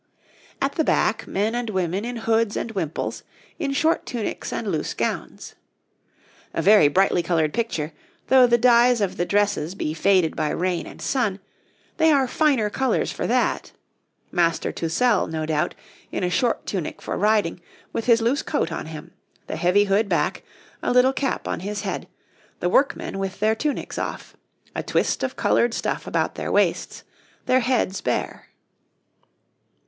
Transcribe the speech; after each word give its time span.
At 0.63 0.71
the 0.73 0.83
back 0.83 1.27
men 1.27 1.53
and 1.53 1.69
women 1.69 2.05
in 2.05 2.15
hoods 2.15 2.57
and 2.57 2.71
wimples, 2.71 3.21
in 3.59 3.71
short 3.71 4.07
tunics 4.07 4.51
and 4.51 4.65
loose 4.71 4.95
gowns. 4.95 5.53
A 6.55 6.61
very 6.63 6.87
brightly 6.87 7.21
coloured 7.21 7.53
picture, 7.53 7.93
though 8.25 8.47
the 8.47 8.57
dyes 8.57 8.99
of 8.99 9.17
the 9.17 9.27
dresses 9.27 9.75
be 9.75 9.93
faded 9.93 10.35
by 10.35 10.49
rain 10.49 10.87
and 10.87 10.99
sun 11.03 11.39
they 11.97 12.11
are 12.11 12.25
the 12.25 12.31
finer 12.33 12.67
colours 12.71 13.11
for 13.11 13.27
that: 13.27 13.73
Master 14.31 14.71
Tousell, 14.71 15.27
no 15.27 15.45
doubt, 15.45 15.75
in 16.11 16.23
a 16.23 16.31
short 16.31 16.65
tunic 16.65 16.99
for 16.99 17.15
riding, 17.15 17.61
with 17.93 18.05
his 18.07 18.23
loose 18.23 18.41
coat 18.41 18.71
on 18.71 18.87
him, 18.87 19.13
the 19.45 19.55
heavy 19.55 19.83
hood 19.83 20.09
back, 20.09 20.41
a 20.81 20.91
little 20.91 21.13
cap 21.13 21.47
on 21.47 21.59
his 21.59 21.81
head; 21.81 22.07
the 22.59 22.69
workmen 22.69 23.19
with 23.19 23.39
their 23.39 23.53
tunics 23.53 23.99
off, 23.99 24.35
a 24.75 24.81
twist 24.81 25.21
of 25.21 25.35
coloured 25.35 25.75
stuff 25.75 26.07
about 26.07 26.33
their 26.33 26.51
waists, 26.51 27.03
their 27.45 27.59
heads 27.59 28.01
bare. 28.01 28.47